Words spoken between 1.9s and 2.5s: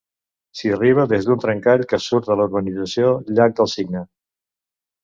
que surt de la